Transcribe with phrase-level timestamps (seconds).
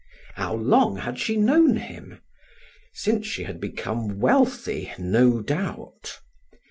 [0.33, 2.21] How long had she known him?
[2.91, 6.17] Since she had become wealthy no doubt.